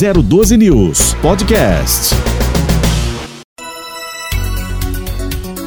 [0.00, 2.14] 012 News Podcast.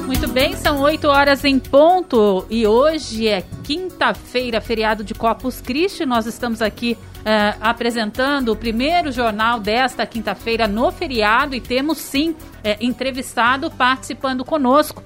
[0.08, 6.04] Muito bem, são 8 horas em ponto e hoje é quinta-feira, feriado de Corpus Christi.
[6.04, 12.36] Nós estamos aqui uh, apresentando o primeiro jornal desta quinta-feira no feriado e temos sim
[12.64, 15.04] é, entrevistado participando conosco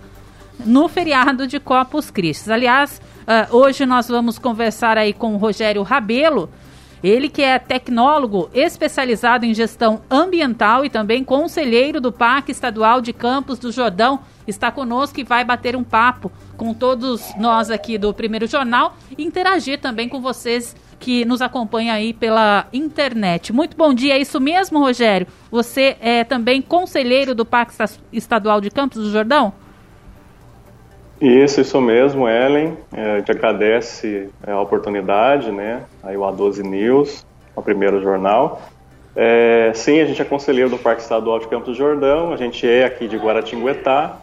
[0.66, 2.50] no feriado de Corpus Christi.
[2.50, 6.50] Aliás, uh, hoje nós vamos conversar aí com o Rogério Rabelo,
[7.04, 13.14] ele que é tecnólogo especializado em gestão ambiental e também conselheiro do Parque Estadual de
[13.14, 18.14] Campos do Jordão, está conosco e vai bater um papo com todos nós aqui do
[18.14, 23.54] Primeiro Jornal e interagir também com vocês que nos acompanham aí pela internet.
[23.54, 25.28] Muito bom dia, é isso mesmo, Rogério?
[25.52, 27.74] Você é também conselheiro do Parque
[28.12, 29.54] Estadual de Campos do Jordão?
[31.20, 32.78] Isso, isso mesmo, Ellen.
[32.94, 35.84] É, gente agradece é, a oportunidade, né?
[36.04, 38.62] Aí o A12 News, o primeiro jornal.
[39.16, 42.68] É, sim, a gente é conselheiro do Parque Estadual de Campos do Jordão, a gente
[42.70, 44.20] é aqui de Guaratinguetá,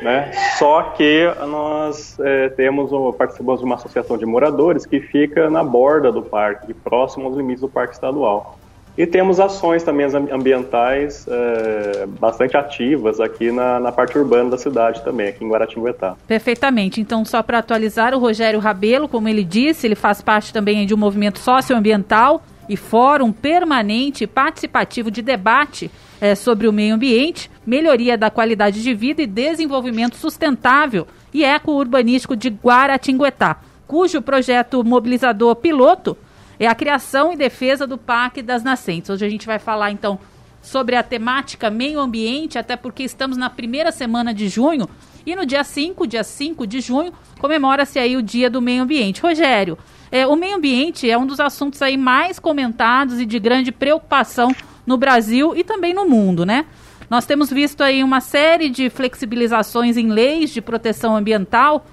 [0.00, 0.30] né?
[0.58, 6.12] Só que nós é, temos, participamos de uma associação de moradores que fica na borda
[6.12, 8.57] do parque, próximo aos limites do Parque Estadual.
[8.98, 15.04] E temos ações também ambientais é, bastante ativas aqui na, na, parte urbana da cidade
[15.04, 16.16] também, aqui em Guaratinguetá.
[16.26, 17.00] Perfeitamente.
[17.00, 20.92] Então, só para atualizar, o Rogério Rabelo, como ele disse, ele faz parte também de
[20.92, 25.88] um movimento socioambiental e fórum permanente participativo de debate
[26.20, 32.34] é, sobre o meio ambiente, melhoria da qualidade de vida e desenvolvimento sustentável e eco-urbanístico
[32.34, 36.16] de Guaratinguetá, cujo projeto mobilizador piloto
[36.58, 39.10] é a criação e defesa do Parque das Nascentes.
[39.10, 40.18] Hoje a gente vai falar então
[40.60, 44.88] sobre a temática meio ambiente, até porque estamos na primeira semana de junho
[45.24, 49.20] e no dia 5, dia 5 de junho, comemora-se aí o Dia do Meio Ambiente.
[49.20, 49.78] Rogério,
[50.10, 54.50] é, o meio ambiente é um dos assuntos aí mais comentados e de grande preocupação
[54.86, 56.64] no Brasil e também no mundo, né?
[57.10, 61.86] Nós temos visto aí uma série de flexibilizações em leis de proteção ambiental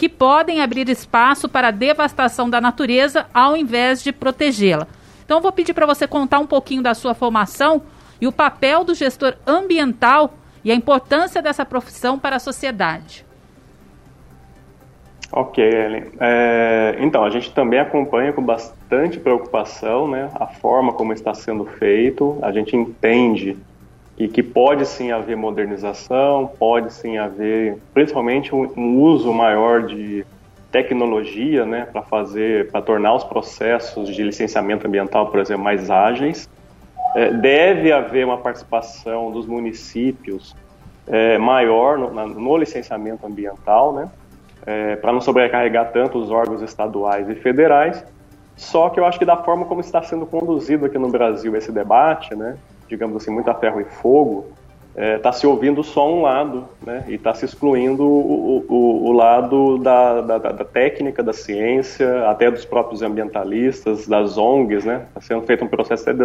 [0.00, 4.86] que podem abrir espaço para a devastação da natureza ao invés de protegê-la.
[5.22, 7.82] Então, eu vou pedir para você contar um pouquinho da sua formação
[8.18, 10.32] e o papel do gestor ambiental
[10.64, 13.26] e a importância dessa profissão para a sociedade.
[15.30, 16.04] Ok, Ellen.
[16.18, 21.66] É, então, a gente também acompanha com bastante preocupação né, a forma como está sendo
[21.66, 22.38] feito.
[22.40, 23.54] A gente entende
[24.20, 30.26] e que pode sim haver modernização, pode sim haver, principalmente um, um uso maior de
[30.70, 36.50] tecnologia, né, para fazer, para tornar os processos de licenciamento ambiental, por exemplo, mais ágeis.
[37.16, 40.54] É, deve haver uma participação dos municípios
[41.08, 44.10] é, maior no, na, no, licenciamento ambiental, né,
[44.66, 48.04] é, para não sobrecarregar tanto os órgãos estaduais e federais.
[48.54, 51.72] Só que eu acho que da forma como está sendo conduzido aqui no Brasil esse
[51.72, 52.58] debate, né,
[52.90, 54.46] digamos assim, muito a ferro e fogo,
[54.90, 57.04] está é, tá se ouvindo só um lado, né?
[57.08, 62.50] E está se excluindo o, o, o lado da, da, da, técnica, da ciência, até
[62.50, 65.06] dos próprios ambientalistas, das ONGs, né?
[65.08, 66.24] Está sendo feito um processo de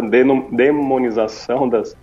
[0.50, 1.96] demonização das,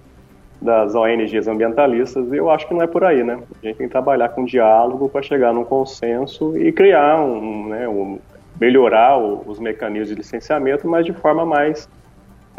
[0.62, 3.34] das ONGs ambientalistas e eu acho que não é por aí, né?
[3.34, 7.88] A gente tem que trabalhar com diálogo para chegar num consenso e criar um, né,
[7.90, 8.20] um
[8.60, 11.90] melhorar os mecanismos de licenciamento, mas de forma mais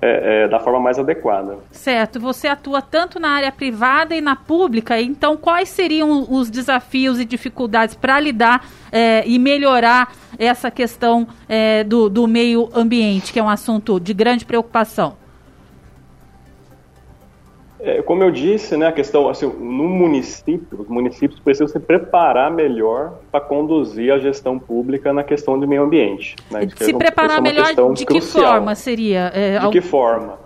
[0.00, 1.58] é, é, da forma mais adequada.
[1.70, 2.18] Certo.
[2.20, 7.24] Você atua tanto na área privada e na pública, então quais seriam os desafios e
[7.24, 13.42] dificuldades para lidar é, e melhorar essa questão é, do, do meio ambiente, que é
[13.42, 15.23] um assunto de grande preocupação?
[17.86, 22.50] É, como eu disse, né, a questão, assim, no município, os municípios precisam se preparar
[22.50, 26.34] melhor para conduzir a gestão pública na questão do meio ambiente.
[26.50, 26.66] Né?
[26.74, 28.54] Se é preparar melhor de que crucial.
[28.54, 29.30] forma seria?
[29.34, 30.38] É, de que forma?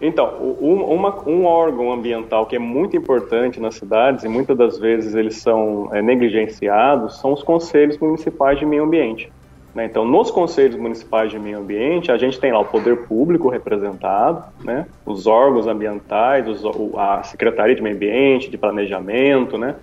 [0.00, 4.76] Então, um, uma, um, órgão ambiental que é muito importante nas cidades e muitas das
[4.76, 9.30] vezes eles são é, negligenciados são os conselhos municipais de meio ambiente.
[9.74, 9.86] Né?
[9.86, 14.44] Então, nos conselhos municipais de meio ambiente, a gente tem lá o poder público representado,
[14.62, 14.86] né?
[15.04, 16.64] os órgãos ambientais, os,
[16.96, 19.74] a Secretaria de Meio Ambiente, de Planejamento, né?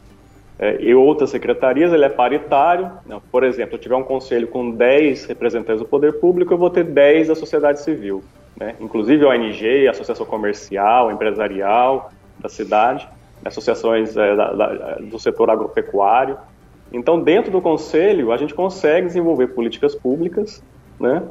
[0.57, 2.91] É, e outras secretarias, ele é paritário.
[3.05, 3.19] Né?
[3.31, 6.83] Por exemplo, eu tiver um conselho com 10 representantes do poder público, eu vou ter
[6.83, 8.23] 10 da sociedade civil,
[8.55, 8.75] né?
[8.79, 13.09] inclusive a ONG, a Associação Comercial, Empresarial da cidade,
[13.43, 16.37] associações é, da, da, do setor agropecuário.
[16.93, 20.61] Então, dentro do Conselho, a gente consegue desenvolver políticas públicas,
[20.99, 21.23] né?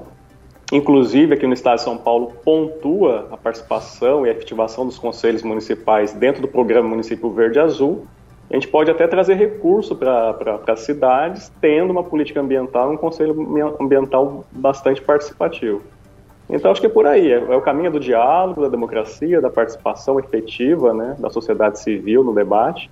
[0.73, 5.43] Inclusive, aqui no Estado de São Paulo, pontua a participação e a efetivação dos conselhos
[5.43, 8.07] municipais dentro do programa Município Verde Azul.
[8.49, 13.35] A gente pode até trazer recurso para as cidades, tendo uma política ambiental, um conselho
[13.81, 15.83] ambiental bastante participativo.
[16.49, 19.51] Então acho que é por aí, é, é, o caminho do diálogo, da democracia, da
[19.51, 22.91] participação efetiva né, da sociedade civil no debate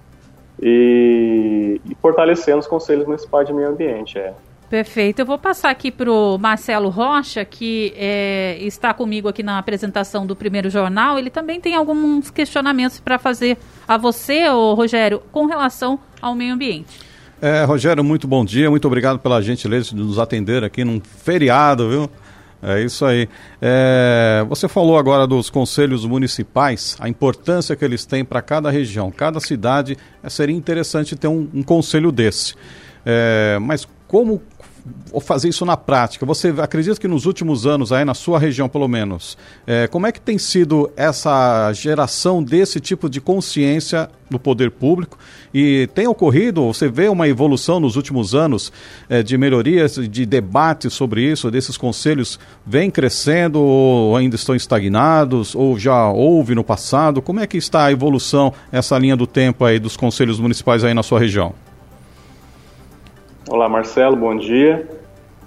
[0.63, 4.19] e, e fortalecendo os conselhos municipais de meio ambiente.
[4.19, 4.33] É.
[4.69, 5.21] Perfeito.
[5.21, 10.27] Eu vou passar aqui para o Marcelo Rocha, que é, está comigo aqui na apresentação
[10.27, 11.19] do primeiro jornal.
[11.19, 13.57] Ele também tem alguns questionamentos para fazer
[13.87, 17.01] a você, ô, Rogério, com relação ao meio ambiente.
[17.41, 18.69] É, Rogério, muito bom dia.
[18.69, 22.11] Muito obrigado pela gentileza de nos atender aqui num feriado, viu?
[22.63, 23.29] É isso aí.
[23.63, 29.11] É, você falou agora dos conselhos municipais, a importância que eles têm para cada região,
[29.11, 29.97] cada cidade.
[30.23, 32.55] É, seria interessante ter um, um conselho desse.
[33.07, 34.43] É, mas como
[35.21, 36.25] fazer isso na prática?
[36.27, 39.37] Você acredita que nos últimos anos, aí na sua região pelo menos,
[39.67, 45.19] é, como é que tem sido essa geração desse tipo de consciência no poder público?
[45.53, 48.73] E tem ocorrido, você vê uma evolução nos últimos anos
[49.09, 55.55] é, de melhorias, de debates sobre isso, desses conselhos vem crescendo ou ainda estão estagnados
[55.55, 57.23] ou já houve no passado?
[57.23, 60.95] Como é que está a evolução, essa linha do tempo aí dos conselhos municipais aí
[60.95, 61.55] na sua região?
[63.51, 64.87] Olá, Marcelo, bom dia.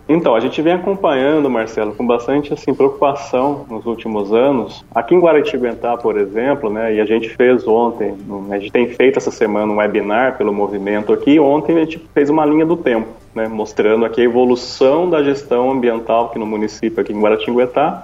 [0.09, 4.83] Então, a gente vem acompanhando, Marcelo, com bastante assim, preocupação nos últimos anos.
[4.93, 8.15] Aqui em Guaratinguetá, por exemplo, né, e a gente fez ontem,
[8.49, 12.27] a gente tem feito essa semana um webinar pelo movimento aqui, ontem a gente fez
[12.27, 17.01] uma linha do tempo, né, mostrando aqui a evolução da gestão ambiental aqui no município,
[17.01, 18.03] aqui em Guaratinguetá.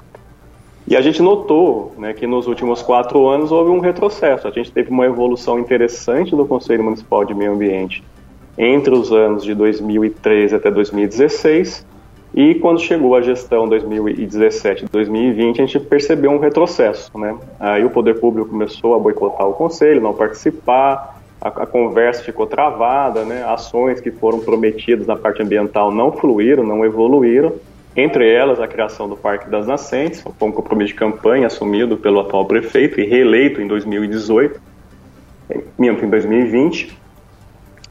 [0.88, 4.48] E a gente notou né, que nos últimos quatro anos houve um retrocesso.
[4.48, 8.04] A gente teve uma evolução interessante do Conselho Municipal de Meio Ambiente
[8.58, 11.86] entre os anos de 2013 até 2016
[12.34, 17.36] e quando chegou a gestão 2017 2020 a gente percebeu um retrocesso, né?
[17.60, 22.46] Aí o poder público começou a boicotar o conselho, não participar, a, a conversa ficou
[22.46, 23.44] travada, né?
[23.44, 27.54] Ações que foram prometidas na parte ambiental não fluíram, não evoluíram.
[27.96, 32.20] Entre elas, a criação do Parque das Nascentes, foi um compromisso de campanha assumido pelo
[32.20, 34.62] atual prefeito e reeleito em 2018,
[35.80, 37.07] em 2020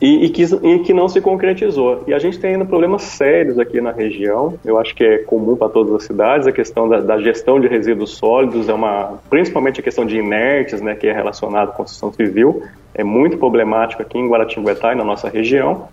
[0.01, 2.05] e, e, que, e, que, não se concretizou.
[2.07, 5.57] E a gente tem ainda problemas sérios aqui na região, eu acho que é comum
[5.57, 9.81] para todas as cidades, a questão da, da, gestão de resíduos sólidos, é uma, principalmente
[9.81, 12.63] a questão de inertes, né, que é relacionado com a construção civil,
[12.95, 15.89] é muito problemático aqui em Guaratinguetá e na nossa região.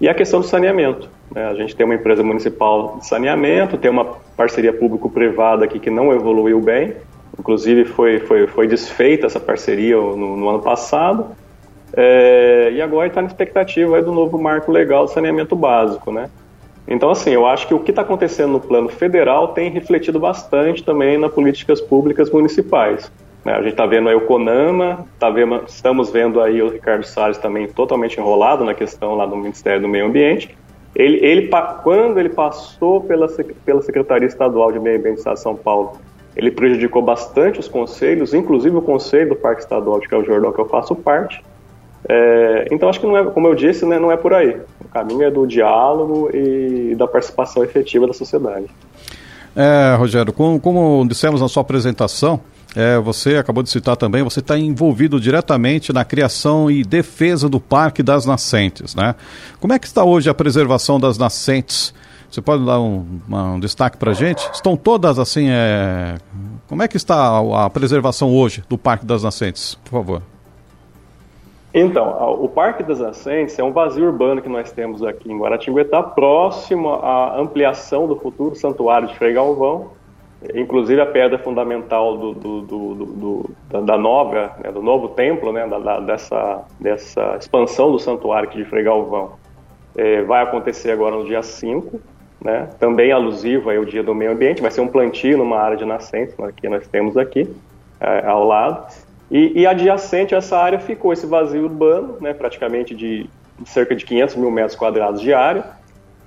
[0.00, 1.08] E a questão do saneamento.
[1.34, 4.04] Né, a gente tem uma empresa municipal de saneamento, tem uma
[4.36, 6.94] parceria público-privada aqui que não evoluiu bem,
[7.38, 11.26] inclusive foi, foi, foi desfeita essa parceria no, no ano passado,
[12.00, 16.30] é, e agora está na expectativa do novo marco legal de saneamento básico, né?
[16.86, 20.84] Então, assim, eu acho que o que está acontecendo no plano federal tem refletido bastante
[20.84, 23.10] também nas políticas públicas municipais.
[23.44, 23.52] Né?
[23.52, 27.36] A gente está vendo aí o CONAMA, tá vendo, estamos vendo aí o Ricardo Salles
[27.36, 30.56] também totalmente enrolado na questão lá do Ministério do Meio Ambiente.
[30.94, 31.50] Ele, ele
[31.82, 33.26] quando ele passou pela,
[33.66, 35.98] pela Secretaria Estadual de Meio Ambiente de São Paulo,
[36.36, 40.68] ele prejudicou bastante os conselhos, inclusive o Conselho do Parque Estadual de Caljordão, que eu
[40.68, 41.42] faço parte,
[42.08, 44.56] é, então acho que não é, como eu disse, né, não é por aí.
[44.80, 48.66] O caminho é do diálogo e da participação efetiva da sociedade.
[49.54, 52.40] É, Rogério, como, como dissemos na sua apresentação,
[52.74, 57.60] é, você acabou de citar também, você está envolvido diretamente na criação e defesa do
[57.60, 59.14] Parque das Nascentes, né?
[59.60, 61.92] Como é que está hoje a preservação das nascentes?
[62.30, 64.48] Você pode dar um, um destaque para a gente?
[64.52, 66.18] Estão todas assim, é...
[66.68, 70.22] como é que está a, a preservação hoje do Parque das Nascentes, por favor?
[71.72, 76.02] Então, o Parque das Nascentes é um vazio urbano que nós temos aqui em Guaratinguetá,
[76.02, 79.90] próximo à ampliação do futuro santuário de Frei Galvão,
[80.54, 83.50] inclusive a pedra fundamental do, do, do,
[83.82, 88.58] da, nova, né, do novo templo, né, da, da, dessa, dessa expansão do santuário aqui
[88.58, 89.32] de Frei Galvão,
[89.96, 92.00] é, vai acontecer agora no dia 5,
[92.42, 95.84] né, também alusivo ao Dia do Meio Ambiente, vai ser um plantio numa área de
[95.84, 97.52] nascentes né, que nós temos aqui,
[98.00, 98.86] é, ao lado.
[99.30, 103.28] E, e, adjacente a essa área ficou esse vazio urbano, né, praticamente de
[103.66, 105.64] cerca de 500 mil metros quadrados de área,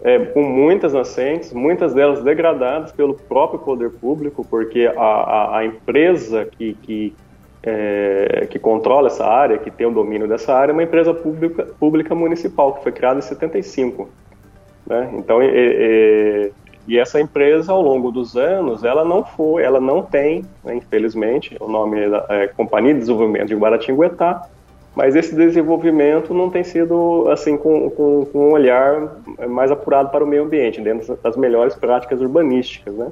[0.03, 5.65] é, com muitas nascentes, muitas delas degradadas pelo próprio poder público, porque a, a, a
[5.65, 7.15] empresa que, que,
[7.63, 11.67] é, que controla essa área, que tem o domínio dessa área, é uma empresa pública,
[11.79, 14.09] pública municipal, que foi criada em 75.
[14.85, 15.11] Né?
[15.13, 16.51] Então, é,
[16.87, 21.55] e essa empresa, ao longo dos anos, ela não foi, ela não tem, né, infelizmente,
[21.59, 24.47] o nome é, é Companhia de Desenvolvimento de Guaratinguetá,
[24.95, 29.15] mas esse desenvolvimento não tem sido assim com, com, com, um olhar
[29.47, 33.09] mais apurado para o meio ambiente, dentro das melhores práticas urbanísticas, né?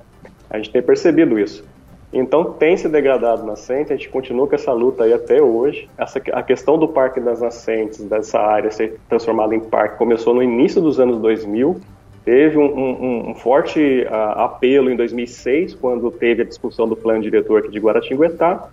[0.50, 1.64] A gente tem percebido isso.
[2.12, 5.88] Então tem se degradado nascente, a gente continua com essa luta aí até hoje.
[5.98, 10.42] Essa, a questão do Parque das Nascentes, dessa área ser transformada em parque, começou no
[10.42, 11.80] início dos anos 2000,
[12.26, 17.22] Teve um, um, um forte uh, apelo em 2006, quando teve a discussão do plano
[17.22, 18.70] diretor aqui de Guaratinguetá,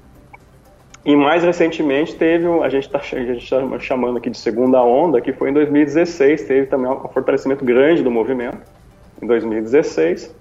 [1.07, 5.51] e mais recentemente teve, a gente está tá chamando aqui de segunda onda, que foi
[5.51, 8.59] em 2016, teve também um fortalecimento grande do movimento,
[9.23, 10.35] em 2016.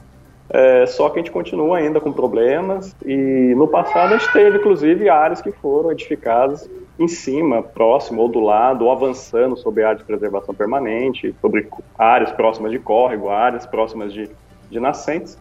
[0.50, 4.58] É, só que a gente continua ainda com problemas e no passado a gente teve
[4.58, 10.00] inclusive áreas que foram edificadas em cima, próximo ou do lado, ou avançando sobre áreas
[10.00, 14.30] de preservação permanente, sobre áreas próximas de córrego, áreas próximas de,
[14.70, 15.38] de nascentes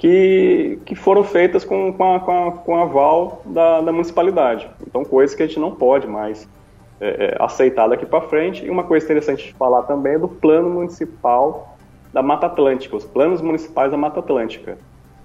[0.00, 4.68] que, que foram feitas com, com, a, com, a, com a aval da, da, municipalidade.
[4.86, 6.48] Então, coisas que a gente não pode mais
[6.98, 8.64] é, é, aceitar daqui para frente.
[8.64, 11.76] E uma coisa interessante de falar também é do plano municipal
[12.14, 14.78] da Mata Atlântica, os planos municipais da Mata Atlântica.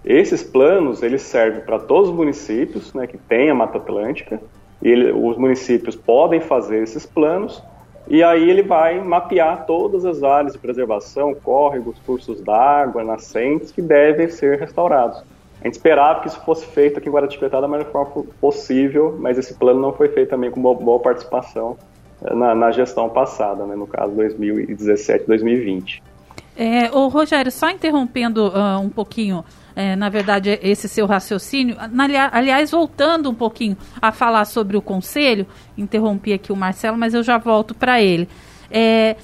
[0.04, 4.42] Esses planos, eles servem para todos os municípios né, que têm a Mata Atlântica,
[4.82, 7.62] ele, os municípios podem fazer esses planos,
[8.08, 13.82] e aí ele vai mapear todas as áreas de preservação, córregos, cursos d'água, nascentes que
[13.82, 15.24] devem ser restaurados.
[15.62, 19.40] A gente esperava que isso fosse feito aqui em Guaratinguetá da melhor forma possível, mas
[19.40, 21.76] esse plano não foi feito também com boa, boa participação
[22.24, 26.04] eh, na, na, gestão passada, né, no caso 2017-2020.
[26.56, 29.44] É, o Rogério, só interrompendo uh, um pouquinho
[29.76, 31.76] é, na verdade, esse seu raciocínio.
[32.32, 35.46] Aliás, voltando um pouquinho a falar sobre o conselho,
[35.78, 38.30] interrompi aqui o Marcelo, mas eu já volto para ele.
[38.72, 39.18] É,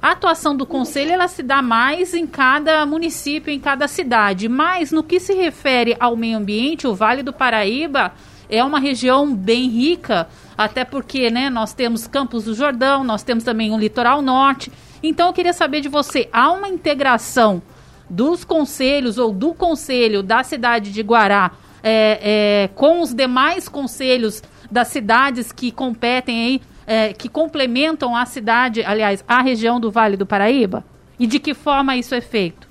[0.00, 4.92] a atuação do conselho ela se dá mais em cada município, em cada cidade, mas
[4.92, 8.12] no que se refere ao meio ambiente, o Vale do Paraíba
[8.48, 13.44] é uma região bem rica, até porque né, nós temos Campos do Jordão, nós temos
[13.44, 14.72] também o litoral norte.
[15.02, 17.60] Então eu queria saber de você, há uma integração
[18.08, 24.42] dos conselhos ou do conselho da cidade de Guará é, é, com os demais conselhos
[24.70, 30.16] das cidades que competem aí, é, que complementam a cidade, aliás, a região do Vale
[30.16, 30.84] do Paraíba?
[31.18, 32.68] E de que forma isso é feito?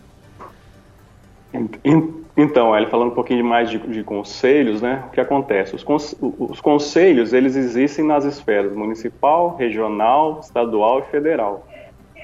[2.35, 5.03] Então, ele falando um pouquinho mais de, de, conselhos, né?
[5.07, 5.75] O que acontece?
[5.75, 5.83] Os,
[6.21, 11.66] os conselhos, eles existem nas esferas municipal, regional, estadual e federal.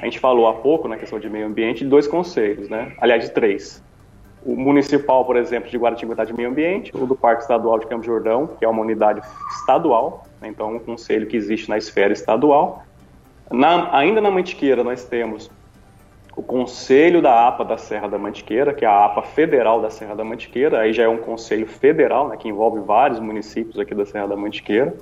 [0.04, 2.92] A gente falou há pouco, na questão de meio ambiente, de dois conselhos, né?
[3.00, 3.82] aliás, de três.
[4.46, 8.04] O municipal, por exemplo, de Guaratinguetá de Meio Ambiente, o do Parque Estadual de Campo
[8.04, 10.50] Jordão, que é uma unidade estadual, né?
[10.50, 12.84] então um conselho que existe na esfera estadual.
[13.50, 15.50] Na, ainda na Mantiqueira, nós temos
[16.36, 20.16] o Conselho da APA da Serra da Mantiqueira, que é a APA Federal da Serra
[20.16, 24.06] da Mantiqueira, aí já é um conselho federal, né, que envolve vários municípios aqui da
[24.06, 24.94] Serra da Mantiqueira.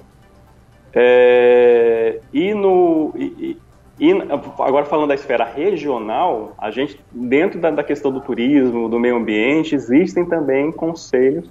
[0.94, 3.58] É, e, no, e,
[4.02, 4.12] e
[4.58, 9.16] agora falando da esfera regional, a gente, dentro da, da, questão do turismo, do meio
[9.16, 11.48] ambiente, existem também conselhos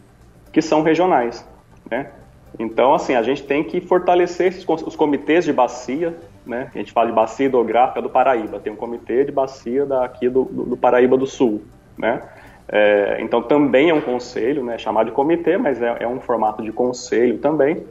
[0.53, 1.47] que são regionais,
[1.89, 2.11] né?
[2.59, 6.69] Então, assim, a gente tem que fortalecer os comitês de bacia, né?
[6.75, 10.43] A gente fala de bacia hidrográfica do Paraíba, tem um comitê de bacia daqui do,
[10.47, 11.63] do, do Paraíba do Sul,
[11.97, 12.21] né?
[12.69, 14.77] É, então, também é um conselho, né?
[14.77, 17.87] Chamado de comitê, mas é, é um formato de conselho também,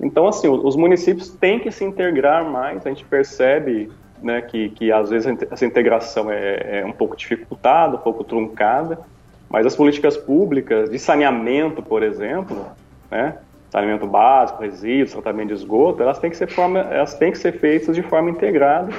[0.00, 3.90] então, assim, os municípios têm que se integrar mais, a gente percebe
[4.22, 8.98] né, que, que às vezes essa integração é, é um pouco dificultada, um pouco truncada,
[9.48, 12.66] mas as políticas públicas de saneamento, por exemplo,
[13.10, 13.38] né,
[13.70, 17.52] saneamento básico, resíduos, tratamento de esgoto, elas têm que ser, forma, elas têm que ser
[17.52, 18.92] feitas de forma integrada.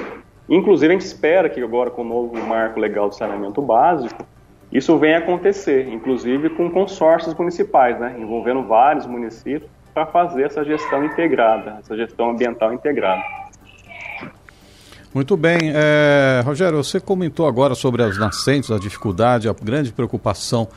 [0.48, 4.24] Inclusive, a gente espera que agora, com o novo marco legal de saneamento básico,
[4.72, 11.04] isso venha acontecer, inclusive com consórcios municipais, né, envolvendo vários municípios, para fazer essa gestão
[11.04, 13.20] integrada, essa gestão ambiental integrada.
[15.12, 15.72] Muito bem.
[15.74, 20.68] É, Rogério, você comentou agora sobre as nascentes, a dificuldade, a grande preocupação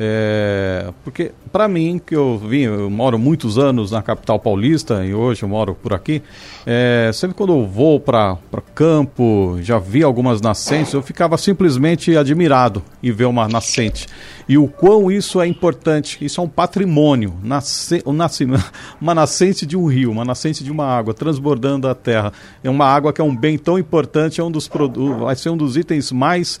[0.00, 5.12] é, porque para mim, que eu vim, eu moro muitos anos na capital paulista e
[5.12, 6.22] hoje eu moro por aqui,
[6.64, 8.38] é, sempre quando eu vou para
[8.74, 14.06] campo, já vi algumas nascentes, eu ficava simplesmente admirado em ver uma nascente.
[14.48, 18.46] E o quão isso é importante, isso é um patrimônio, nasce, nasce,
[19.00, 22.32] uma nascente de um rio, uma nascente de uma água transbordando a terra.
[22.62, 24.70] É uma água que é um bem tão importante, é um dos
[25.18, 26.60] vai ser um dos itens mais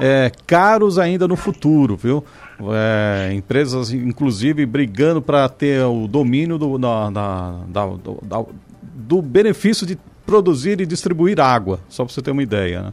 [0.00, 2.24] é, caros ainda no futuro, viu?
[2.72, 8.48] É, empresas, inclusive, brigando para ter o domínio do, da, da, da, do,
[8.94, 12.82] do, benefício de produzir e distribuir água, só para você ter uma ideia.
[12.82, 12.92] Né?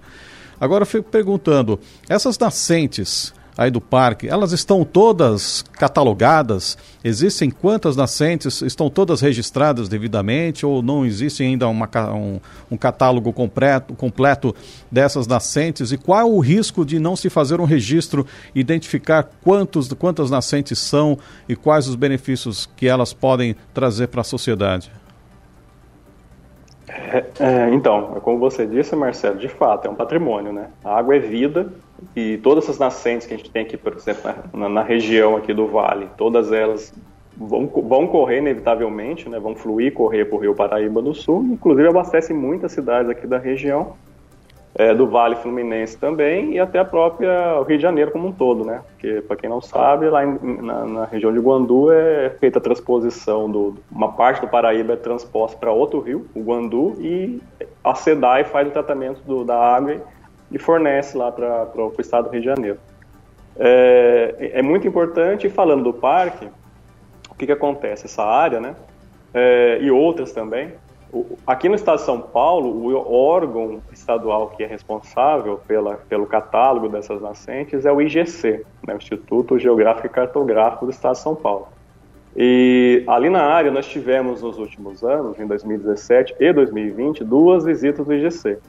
[0.59, 6.77] Agora eu fico perguntando: essas nascentes, aí do parque, elas estão todas catalogadas?
[7.03, 8.61] Existem quantas nascentes?
[8.61, 14.55] Estão todas registradas devidamente ou não existe ainda uma, um, um, catálogo completo, completo
[14.91, 15.91] dessas nascentes?
[15.91, 21.17] E qual o risco de não se fazer um registro, identificar quantos, quantas nascentes são
[21.49, 24.91] e quais os benefícios que elas podem trazer para a sociedade?
[26.87, 30.67] É, é, então, como você disse, Marcelo, de fato, é um patrimônio, né?
[30.83, 31.71] A água é vida
[32.15, 35.53] e todas essas nascentes que a gente tem aqui, por exemplo, na, na região aqui
[35.53, 36.93] do Vale, todas elas
[37.35, 41.87] vão, vão correr inevitavelmente, né, vão fluir, correr para o Rio Paraíba do Sul, inclusive
[41.87, 43.95] abastecem muitas cidades aqui da região,
[44.75, 48.63] é, do Vale Fluminense também e até a própria Rio de Janeiro como um todo,
[48.63, 48.81] né?
[48.91, 52.61] Porque, para quem não sabe, lá em, na, na, região de Guandu é feita a
[52.61, 57.41] transposição do uma parte do Paraíba é transposta para outro rio, o Guandu, e
[57.83, 59.99] a SEDAI faz o tratamento do, da água
[60.51, 62.79] e fornece lá para o estado do Rio de Janeiro.
[63.57, 66.47] É, é muito importante, falando do parque,
[67.29, 68.05] o que, que acontece?
[68.05, 68.75] Essa área, né?
[69.33, 70.73] É, e outras também,
[71.45, 76.89] Aqui no estado de São Paulo, o órgão estadual que é responsável pela, pelo catálogo
[76.89, 81.33] dessas nascentes é o IGC, né, o Instituto Geográfico e Cartográfico do estado de São
[81.33, 81.69] Paulo.
[82.35, 88.05] E ali na área nós tivemos nos últimos anos, em 2017 e 2020, duas visitas
[88.05, 88.59] do IGC.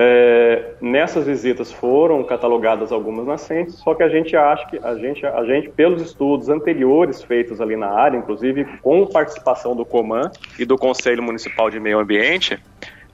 [0.00, 5.26] É, nessas visitas foram catalogadas algumas nascentes, só que a gente acha que a gente,
[5.26, 10.64] a gente, pelos estudos anteriores feitos ali na área, inclusive com participação do Coman e
[10.64, 12.62] do Conselho Municipal de Meio Ambiente,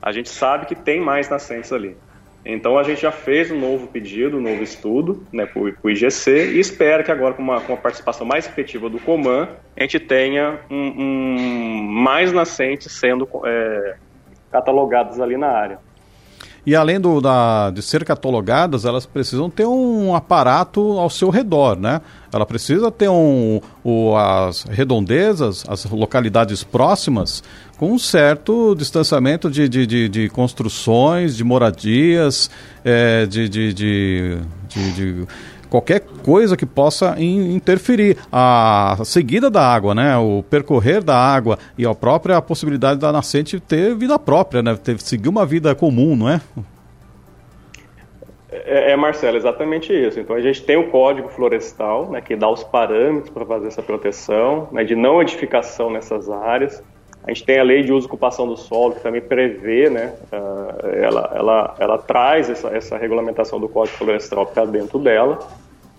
[0.03, 1.97] a gente sabe que tem mais nascentes ali.
[2.45, 6.53] Então a gente já fez um novo pedido, um novo estudo né, para o IGC
[6.53, 9.99] e espera que agora, com uma, com uma participação mais efetiva do Coman, a gente
[9.99, 13.97] tenha um, um mais nascentes sendo é,
[14.53, 15.79] catalogados ali na área.
[16.66, 21.78] E além do, da, de ser catalogadas, elas precisam ter um aparato ao seu redor,
[21.78, 22.00] né?
[22.33, 27.42] Ela precisa ter um, o, as redondezas, as localidades próximas,
[27.76, 32.50] com um certo distanciamento de, de, de, de construções, de moradias,
[32.83, 35.26] é, de, de, de, de
[35.75, 38.16] qualquer coisa que possa in, interferir.
[38.31, 40.16] A seguida da água, né?
[40.16, 44.76] O percorrer da água e a própria possibilidade da nascente ter vida própria, né?
[44.76, 46.40] Ter, seguir uma vida comum, não é?
[48.52, 50.21] É, é, Marcelo, exatamente isso.
[50.21, 53.83] Então a gente tem o Código Florestal, né, que dá os parâmetros para fazer essa
[53.83, 56.81] proteção, né, de não edificação nessas áreas.
[57.25, 60.13] A gente tem a Lei de Uso e Ocupação do Solo, que também prevê, né,
[60.30, 65.39] uh, ela, ela, ela traz essa, essa regulamentação do Código Florestal para dentro dela.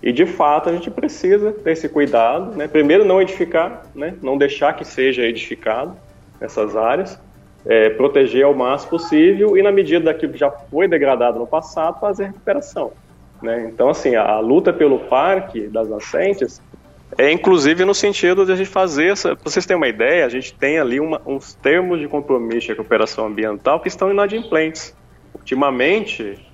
[0.05, 2.67] E de fato a gente precisa ter esse cuidado, né?
[2.67, 4.13] Primeiro não edificar, né?
[4.21, 5.97] Não deixar que seja edificado
[6.39, 7.19] nessas áreas,
[7.65, 11.99] é, proteger ao máximo possível e na medida daquilo que já foi degradado no passado
[11.99, 12.91] fazer recuperação,
[13.41, 13.67] né?
[13.73, 16.61] Então assim a, a luta pelo parque das nascentes
[17.17, 19.35] é inclusive no sentido de a gente fazer essa.
[19.35, 22.67] Pra vocês terem uma ideia, a gente tem ali uma, uns termos de compromisso de
[22.67, 24.95] recuperação ambiental que estão inadimplentes.
[25.33, 26.44] Ultimamente,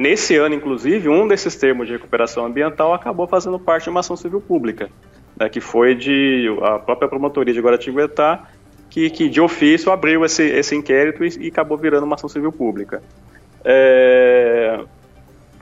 [0.00, 4.16] nesse ano, inclusive, um desses termos de recuperação ambiental acabou fazendo parte de uma ação
[4.16, 4.90] civil pública,
[5.38, 8.48] né, que foi de a própria promotoria de Guaratinguetá,
[8.90, 12.50] que, que de ofício abriu esse, esse inquérito e, e acabou virando uma ação civil
[12.50, 13.02] pública.
[13.64, 14.80] É...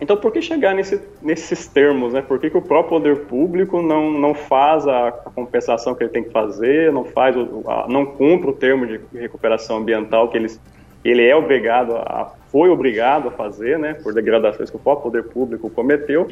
[0.01, 2.13] Então, por que chegar nesse, nesses termos?
[2.13, 2.21] Né?
[2.21, 6.23] Por que, que o próprio poder público não, não faz a, compensação que ele tem
[6.23, 7.35] que fazer, não, faz
[7.89, 10.61] não cumpre o termo de recuperação ambiental que eles
[11.11, 15.25] ele é obrigado a, foi obrigado a fazer, né, por degradações que o próprio poder
[15.25, 16.29] público cometeu.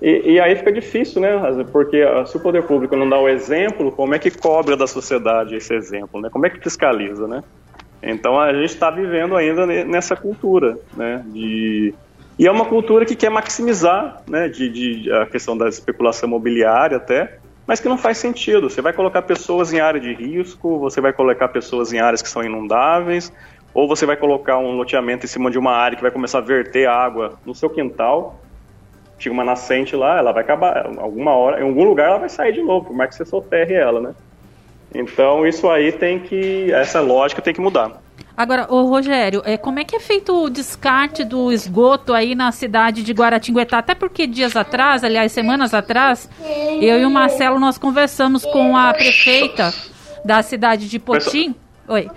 [0.00, 1.40] E, e, aí fica difícil, né,
[1.72, 4.86] porque ah, se o poder público não dá o exemplo, como é que cobra da
[4.86, 6.28] sociedade esse exemplo, né?
[6.30, 7.42] Como é que fiscaliza, né?
[8.02, 11.94] Então a gente está vivendo ainda nessa cultura, né, de
[12.38, 16.96] e é uma cultura que quer maximizar, né, de, de a questão da especulação imobiliária
[16.96, 18.70] até, mas que não faz sentido.
[18.70, 22.28] Você vai colocar pessoas em área de risco, você vai colocar pessoas em áreas que
[22.28, 23.32] são inundáveis,
[23.72, 26.42] ou você vai colocar um loteamento em cima de uma área que vai começar a
[26.42, 28.40] verter água no seu quintal,
[29.18, 32.52] tinha uma nascente lá, ela vai acabar, alguma hora, em algum lugar ela vai sair
[32.52, 34.14] de novo, por mais que você soterre ela, né?
[34.94, 38.00] Então isso aí tem que, essa lógica tem que mudar.
[38.36, 42.52] Agora, ô Rogério, é, como é que é feito o descarte do esgoto aí na
[42.52, 43.78] cidade de Guaratinguetá?
[43.78, 46.30] Até porque dias atrás, aliás, semanas atrás,
[46.80, 49.74] eu e o Marcelo nós conversamos com a prefeita
[50.24, 51.52] da cidade de Potim.
[51.88, 52.08] Oi.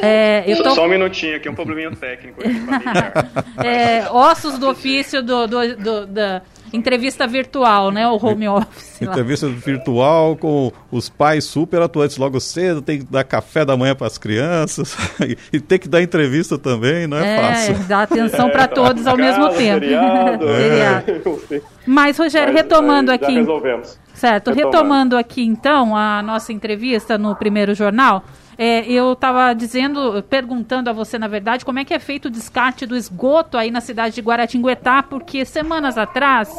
[0.00, 0.74] É, eu tô...
[0.74, 2.40] Só um minutinho aqui, um probleminha técnico.
[3.64, 8.06] é, ossos do ofício do, do, do, da entrevista virtual, né?
[8.08, 9.00] O home office.
[9.00, 9.52] Entrevista lá.
[9.52, 14.06] virtual com os pais super atuantes logo cedo, tem que dar café da manhã para
[14.06, 14.96] as crianças
[15.52, 17.78] e tem que dar entrevista também, não é, é fácil.
[17.86, 19.80] Dar atenção é, para todos ao mesmo tempo.
[19.80, 20.48] Feriado.
[20.48, 21.60] É.
[21.86, 23.34] Mas, Rogério, mas, retomando mas aqui.
[23.34, 23.98] resolvemos.
[24.14, 24.76] Certo, retomando.
[24.76, 28.24] retomando aqui então a nossa entrevista no primeiro jornal.
[28.62, 32.30] É, eu estava dizendo, perguntando a você, na verdade, como é que é feito o
[32.30, 36.54] descarte do esgoto aí na cidade de Guaratinguetá, porque semanas atrás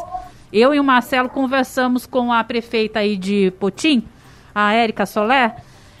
[0.52, 4.02] eu e o Marcelo conversamos com a prefeita aí de Potim,
[4.52, 5.54] a Érica Soler,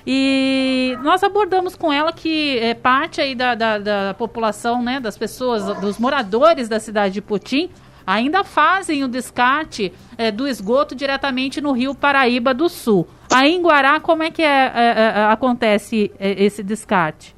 [0.04, 5.16] e nós abordamos com ela que é, parte aí da, da, da, população, né, das
[5.16, 7.70] pessoas, dos moradores da cidade de Potim,
[8.06, 13.06] ainda fazem o descarte é, do esgoto diretamente no Rio Paraíba do Sul.
[13.32, 17.34] Aí em Guará, como é que é, é, acontece esse descarte?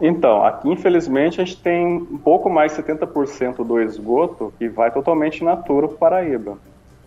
[0.00, 4.90] Então, aqui infelizmente a gente tem um pouco mais de 70% do esgoto que vai
[4.90, 6.58] totalmente natura para o Paraíba.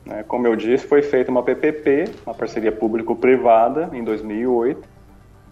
[0.05, 0.23] Né?
[0.27, 4.89] Como eu disse, foi feita uma PPP, uma parceria público-privada, em 2008,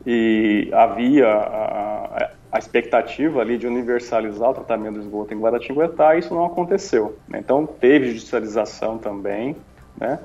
[0.05, 6.45] e havia a, expectativa ali de universalizar o tratamento do esgoto em Guaratinguetá isso não
[6.45, 7.17] aconteceu.
[7.27, 7.39] Né?
[7.39, 9.55] Então, teve judicialização também,
[9.97, 10.19] né?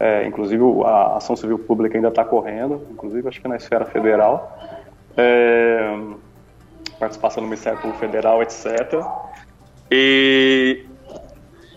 [0.00, 4.56] É, inclusive a ação civil pública ainda está correndo, inclusive acho que na esfera federal.
[5.16, 5.98] É,
[6.98, 9.02] participação no Ministério Público Federal, etc.
[9.90, 10.84] E,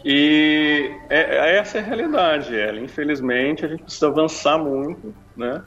[0.05, 2.79] e é, é essa é a realidade, Ela.
[2.79, 5.63] Infelizmente, a gente precisa avançar muito, né?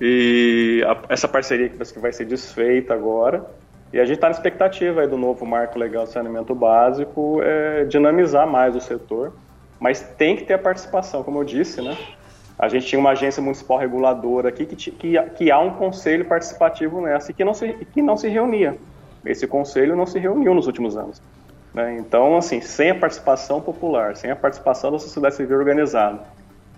[0.00, 3.46] E a, essa parceria que vai ser desfeita agora.
[3.94, 7.84] E a gente está na expectativa aí do novo marco legal de saneamento básico é,
[7.84, 9.32] dinamizar mais o setor.
[9.78, 11.96] Mas tem que ter a participação, como eu disse, né?
[12.58, 17.00] A gente tinha uma agência municipal reguladora aqui que, que, que há um conselho participativo
[17.00, 18.76] nessa e que não se, que não se reunia.
[19.24, 21.22] Esse conselho não se reuniu nos últimos anos.
[21.72, 21.96] Né?
[21.96, 26.18] Então, assim, sem a participação popular, sem a participação da sociedade civil organizada,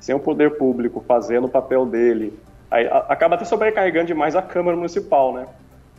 [0.01, 2.39] sem o poder público fazendo o papel dele,
[2.71, 5.47] aí, a, acaba até sobrecarregando demais a Câmara Municipal, né?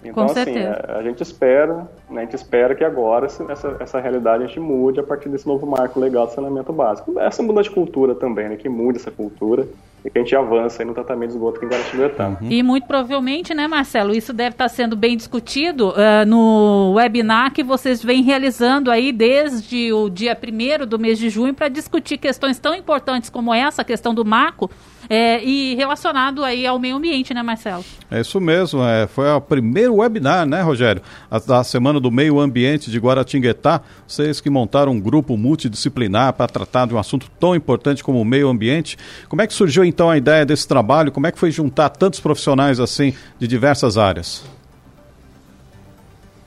[0.03, 4.43] Então, assim, a, a, gente espera, né, a gente espera que agora essa, essa realidade
[4.43, 7.19] a gente mude a partir desse novo marco legal de saneamento básico.
[7.19, 9.67] Essa mudança de cultura também, né, que mude essa cultura
[10.05, 12.27] e que a gente avance no tratamento de esgoto aqui em Guaratinguetá.
[12.27, 12.47] Uhum.
[12.49, 17.63] E muito provavelmente, né, Marcelo, isso deve estar sendo bem discutido uh, no webinar que
[17.63, 22.59] vocês vêm realizando aí desde o dia 1 do mês de junho para discutir questões
[22.59, 24.69] tão importantes como essa, a questão do marco,
[25.09, 27.83] é, e relacionado aí ao meio ambiente, né, Marcelo?
[28.09, 32.39] É isso mesmo, é, foi o primeiro webinar, né, Rogério, a, da Semana do Meio
[32.39, 37.55] Ambiente de Guaratinguetá, vocês que montaram um grupo multidisciplinar para tratar de um assunto tão
[37.55, 38.97] importante como o meio ambiente.
[39.27, 41.11] Como é que surgiu então a ideia desse trabalho?
[41.11, 44.56] Como é que foi juntar tantos profissionais assim de diversas áreas?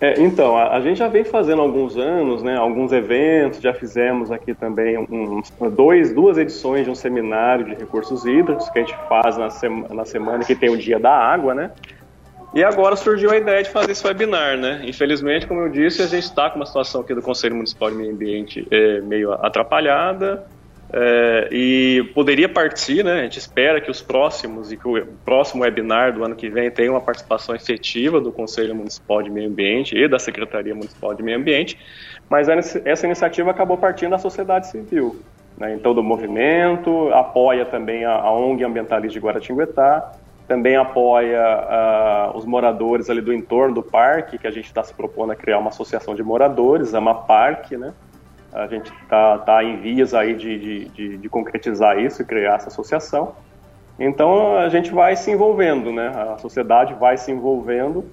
[0.00, 4.32] É, então, a, a, gente já vem fazendo alguns anos, né, alguns eventos, já fizemos
[4.32, 8.96] aqui também uns, dois, duas edições de um seminário de recursos hídricos que a gente
[9.08, 9.48] faz na,
[9.94, 11.70] na semana que tem o Dia da Água, né?
[12.54, 14.80] E agora surgiu a ideia de fazer esse webinar, né?
[14.84, 17.96] Infelizmente, como eu disse, a gente está com uma situação aqui do Conselho Municipal de
[17.96, 20.46] Meio Ambiente é, meio atrapalhada,
[20.92, 23.20] é, e poderia partir, né?
[23.20, 26.70] A gente espera que os próximos e que o próximo webinar do ano que vem
[26.70, 31.22] tenha uma participação efetiva do Conselho Municipal de Meio Ambiente e da Secretaria Municipal de
[31.22, 31.78] Meio Ambiente,
[32.28, 35.20] mas essa iniciativa acabou partindo da sociedade civil.
[35.56, 35.74] Né?
[35.74, 40.12] Então, do movimento, apoia também a, a ONG Ambientalista de Guaratinguetá,
[40.48, 44.92] também apoia uh, os moradores ali do entorno do parque, que a gente está se
[44.92, 47.92] propondo a criar uma associação de moradores, a Parque, né?
[48.52, 52.56] A gente está tá em vias aí de, de, de, de, concretizar isso e criar
[52.56, 53.34] essa associação.
[53.98, 56.08] Então a gente vai se envolvendo, né?
[56.08, 58.04] A sociedade vai se envolvendo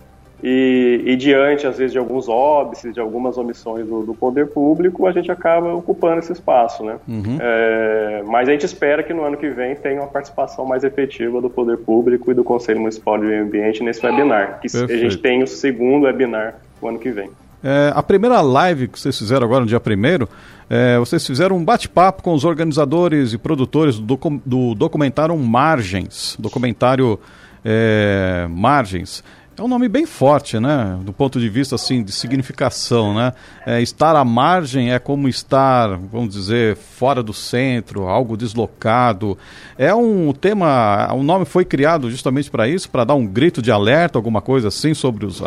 [0.43, 5.07] e, e diante, às vezes, de alguns óbices, de algumas omissões do, do, poder público,
[5.07, 6.97] a gente acaba ocupando esse espaço, né?
[7.07, 7.37] Uhum.
[7.39, 11.41] É, mas a gente espera que no ano que vem tenha uma participação mais efetiva
[11.41, 14.93] do poder público e do Conselho Municipal de Meio Ambiente nesse webinar, que Perfeito.
[14.93, 17.31] a gente tem o segundo webinar o ano que vem.
[17.63, 20.27] É, a primeira live que vocês fizeram agora no dia 1
[20.69, 26.35] é, vocês fizeram um bate-papo com os organizadores e produtores do, do documentário Margens.
[26.39, 27.19] Documentário
[27.63, 29.23] é, Margens.
[29.59, 30.99] É um nome bem forte, né?
[31.01, 33.33] Do ponto de vista assim de significação, né?
[33.65, 39.35] É, estar à margem é como estar, vamos dizer, fora do centro, algo deslocado.
[39.75, 43.71] É um tema, o nome foi criado justamente para isso, para dar um grito de
[43.71, 45.41] alerta, alguma coisa assim sobre os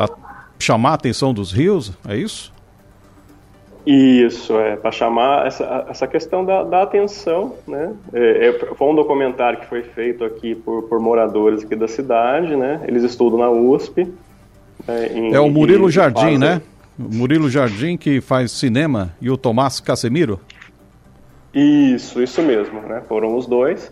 [0.65, 2.53] chamar a atenção dos rios, é isso?
[3.87, 7.95] Isso, é, para chamar essa, essa questão da, da atenção, né?
[8.13, 12.55] É, é, foi um documentário que foi feito aqui por, por moradores aqui da cidade,
[12.55, 12.85] né?
[12.87, 14.07] Eles estudam na USP.
[14.87, 16.39] É, em, é o Murilo Jardim, fazem...
[16.39, 16.63] né?
[16.99, 20.39] O Murilo Jardim que faz cinema e o Tomás Casemiro?
[21.55, 23.03] Isso, isso mesmo, né?
[23.09, 23.91] Foram os dois.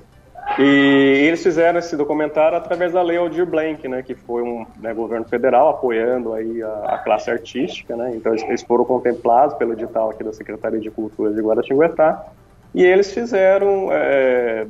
[0.57, 4.95] E eles fizeram esse documentário através da lei Aldir Blanc, né, que foi um né,
[4.95, 10.11] governo federal apoiando aí a, a, classe artística, né, então eles foram contemplados pelo edital
[10.11, 12.27] aqui da Secretaria de Cultura de Guaratinguetá,
[12.75, 14.67] e eles fizeram, é,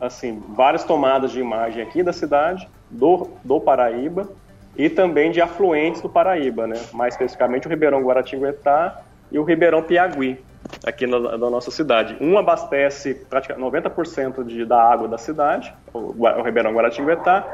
[0.00, 4.28] assim, várias tomadas de imagem aqui da cidade, do, do Paraíba,
[4.76, 9.82] e também de afluentes do Paraíba, né, mais especificamente o Ribeirão Guaratinguetá e o Ribeirão
[9.82, 10.38] Piagui,
[10.84, 12.16] aqui na, nossa cidade.
[12.20, 17.46] Um abastece praticamente 90% de, da água da cidade, o, o Ribeirão Guaratinguetá,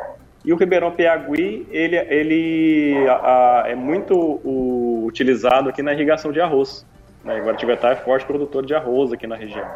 [0.45, 6.31] e o Ribeirão Piagui, ele, ele a, a, é muito o, utilizado aqui na irrigação
[6.31, 6.87] de arroz.
[7.25, 7.39] Né?
[7.41, 9.67] Guaratinguetá é forte produtor de arroz aqui na região.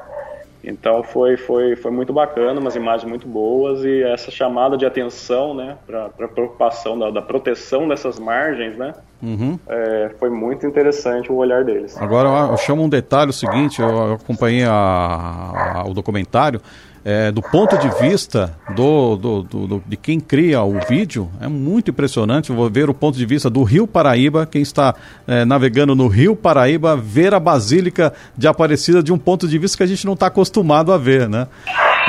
[0.63, 5.55] Então foi, foi, foi muito bacana, umas imagens muito boas e essa chamada de atenção
[5.55, 9.59] né, para a preocupação da, da, proteção dessas margens né, uhum.
[9.69, 11.97] é, foi muito interessante o olhar deles.
[12.01, 16.61] Agora eu chamo um detalhe o seguinte, eu acompanhei a, a, o documentário,
[17.05, 21.91] é, do ponto de vista do, do, do, de quem cria o vídeo, é muito
[21.91, 22.53] impressionante.
[22.53, 24.95] Vou ver o ponto de vista do Rio Paraíba, quem está
[25.27, 29.77] é, navegando no Rio Paraíba, ver a Basílica de Aparecida de um ponto de vista
[29.77, 31.47] que a gente não está acostumado a ver, né?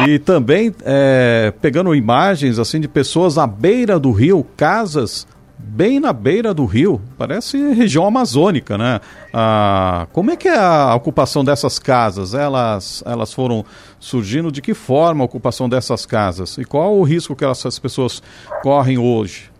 [0.07, 5.27] E também é, pegando imagens assim de pessoas à beira do rio, casas
[5.61, 9.01] bem na beira do rio, parece região amazônica, né?
[9.33, 12.33] Ah, como é que é a ocupação dessas casas?
[12.33, 13.65] Elas, elas foram
[13.99, 16.57] surgindo de que forma a ocupação dessas casas?
[16.57, 18.23] E qual o risco que essas pessoas
[18.63, 19.51] correm hoje?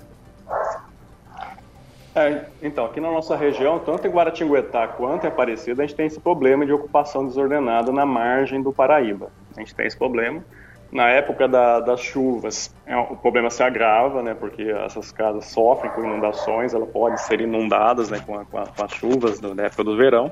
[2.16, 6.08] É, então, aqui na nossa região, tanto em Guaratinguetá quanto em Aparecida, a gente tem
[6.08, 9.32] esse problema de ocupação desordenada na margem do Paraíba.
[9.56, 10.44] A gente tem esse problema
[10.92, 15.92] na época da, das chuvas, é, o problema se agrava, né, porque essas casas sofrem
[15.92, 19.64] com inundações, elas podem ser inundadas né, com, a, com, a, com as chuvas da
[19.64, 20.32] época do verão.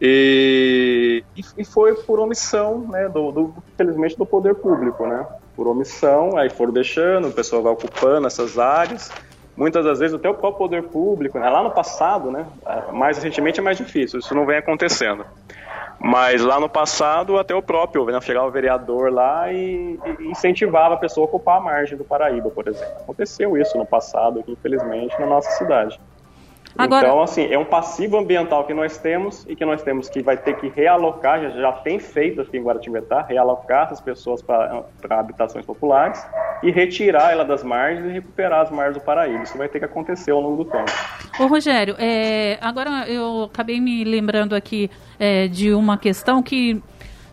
[0.00, 1.22] E,
[1.58, 6.50] e foi por omissão, né, do, do, infelizmente, do poder público, né, por omissão, aí
[6.50, 9.10] foram deixando, o pessoal vai ocupando essas áreas,
[9.56, 12.46] muitas das vezes até o próprio poder público, né, lá no passado, né,
[12.92, 15.24] mais recentemente é mais difícil, isso não vem acontecendo.
[16.02, 20.94] Mas lá no passado, até o próprio, né, chegava o vereador lá e, e, incentivava
[20.94, 23.02] a pessoa a ocupar a margem do Paraíba, por exemplo.
[23.02, 26.00] Aconteceu isso no passado, infelizmente, na nossa cidade.
[26.76, 27.06] Agora...
[27.06, 30.36] Então, assim, é um passivo ambiental que nós temos e que nós temos que vai
[30.36, 35.64] ter que realocar, já, já tem feito aqui em Guaratinguetá, realocar essas pessoas para habitações
[35.64, 36.24] populares
[36.62, 39.42] e retirar ela das margens e recuperar as margens do Paraíba.
[39.42, 40.90] Isso vai ter que acontecer ao longo do tempo.
[41.38, 46.82] Ô Rogério, é, agora eu acabei me lembrando aqui é, de uma questão que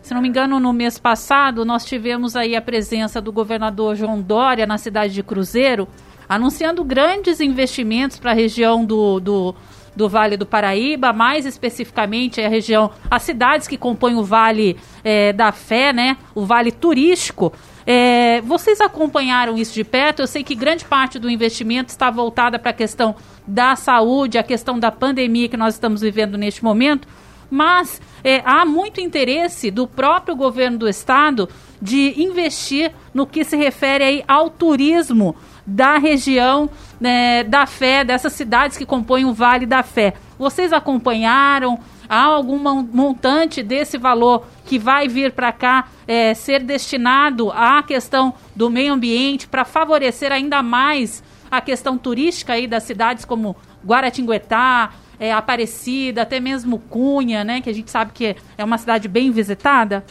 [0.08, 4.22] se não me engano, no mês passado, nós tivemos aí a presença do governador João
[4.22, 5.86] Dória na cidade de Cruzeiro,
[6.28, 9.54] anunciando grandes investimentos para a região do, do,
[9.96, 15.32] do, Vale do Paraíba, mais especificamente a região, as cidades que compõem o Vale é,
[15.32, 16.18] da Fé, né?
[16.34, 17.52] O Vale Turístico.
[17.86, 20.20] É, vocês acompanharam isso de perto?
[20.20, 24.42] Eu sei que grande parte do investimento está voltada para a questão da saúde, a
[24.42, 27.08] questão da pandemia que nós estamos vivendo neste momento,
[27.50, 31.48] mas é, há muito interesse do próprio governo do estado
[31.80, 35.34] de investir no que se refere aí ao turismo
[35.68, 40.14] da região né, da fé, dessas cidades que compõem o Vale da Fé.
[40.38, 41.78] Vocês acompanharam?
[42.08, 48.32] Há algum montante desse valor que vai vir para cá é, ser destinado à questão
[48.56, 53.54] do meio ambiente para favorecer ainda mais a questão turística aí das cidades como
[53.84, 59.06] Guaratinguetá, é, Aparecida, até mesmo Cunha, né, que a gente sabe que é uma cidade
[59.06, 60.04] bem visitada?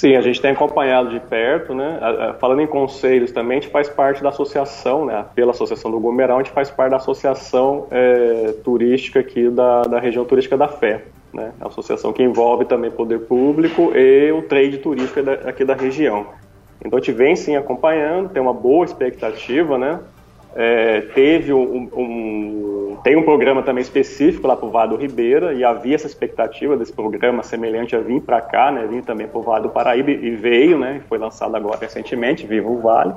[0.00, 2.00] Sim, a gente tem acompanhado de perto, né?
[2.38, 5.26] Falando em conselhos também, a gente faz parte da associação, né?
[5.34, 10.00] Pela Associação do Gomerão, a gente faz parte da associação é, turística aqui da, da
[10.00, 11.52] região turística da Fé, né?
[11.60, 16.28] A associação que envolve também poder público e o trade turístico aqui da região.
[16.82, 20.00] Então a gente vem sim acompanhando, tem uma boa expectativa, né?
[20.54, 25.52] É, teve um, um, tem um programa também específico lá para o Vale do Ribeira
[25.54, 29.38] e havia essa expectativa desse programa semelhante a vir para cá, né, vir também para
[29.38, 33.14] o Vale do Paraíba e veio, né, foi lançado agora recentemente, Viva o Vale.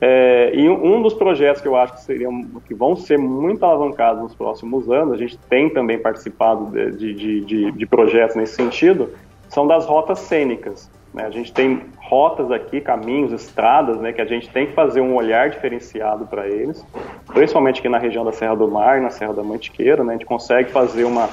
[0.00, 4.22] É, e um dos projetos que eu acho que seriam que vão ser muito alavancados
[4.22, 9.10] nos próximos anos, a gente tem também participado de, de, de, de projetos nesse sentido,
[9.48, 10.90] são das rotas cênicas.
[11.12, 11.24] Né?
[11.24, 15.14] A gente tem rotas aqui, caminhos, estradas, né, que a gente tem que fazer um
[15.14, 16.84] olhar diferenciado para eles,
[17.26, 20.26] principalmente aqui na região da Serra do Mar, na Serra da Mantiqueira, né, a gente
[20.26, 21.28] consegue fazer uma,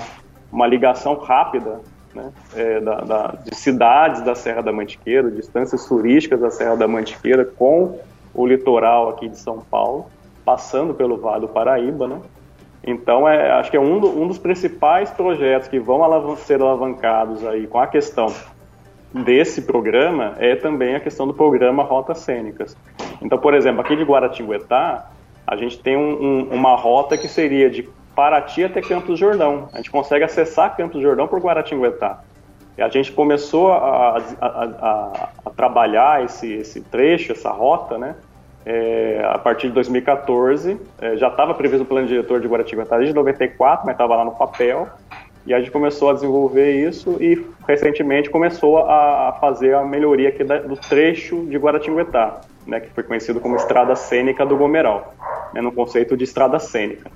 [0.52, 1.80] uma ligação rápida
[2.14, 6.88] né, é, da, da, de cidades da Serra da Mantiqueira, distâncias turísticas da Serra da
[6.88, 8.00] Mantiqueira com
[8.34, 10.08] o litoral aqui de São Paulo,
[10.46, 12.20] passando pelo Vale do Paraíba, né?
[12.84, 16.62] Então, é, acho que é um, do, um dos principais projetos que vão alav ser
[16.62, 18.28] alavancados aí com a questão
[19.24, 22.76] desse programa é também a questão do programa Rotas Cênicas.
[23.22, 25.10] Então, por exemplo, aqui de Guaratinguetá,
[25.46, 29.70] a gente tem um, um, uma rota que seria de Paraty até Campos Jordão.
[29.74, 32.22] A gente consegue acessar Campos Jordão por Guaratinguetá.
[32.78, 38.16] E a gente começou a, a, a, a trabalhar esse, esse, trecho, essa rota, né?
[38.66, 43.16] É, a partir de 2014, é, já estava previsto o plano diretor de Guaratinguetá desde
[43.16, 44.88] 94, mas estava lá no papel.
[45.48, 50.44] E a gente começou a desenvolver isso e recentemente começou a fazer a melhoria aqui
[50.44, 55.14] do trecho de Guaratinguetá, né, que foi conhecido como Estrada Cênica do Gomeral,
[55.54, 57.10] né, no conceito de estrada cênica.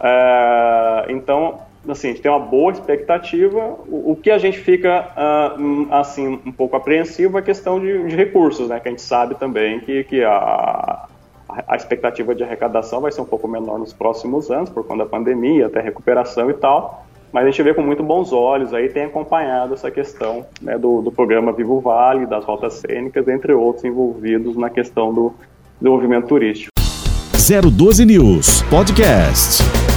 [0.00, 3.60] É, então, assim, a gente tem uma boa expectativa.
[3.86, 8.08] O, o que a gente fica, uh, assim, um pouco apreensivo é a questão de,
[8.08, 8.80] de, recursos, né?
[8.80, 11.06] Que a gente sabe também que, que a,
[11.68, 15.10] a expectativa de arrecadação vai ser um pouco menor nos próximos anos, por conta da
[15.10, 17.06] pandemia, até recuperação e tal.
[17.32, 21.00] Mas a gente vê com muito bons olhos aí, tem acompanhado essa questão né, do,
[21.00, 25.32] do programa Vivo Vale, das rotas cênicas, entre outros envolvidos na questão do
[25.80, 26.70] desenvolvimento turístico.
[27.32, 29.89] 012 News Podcast.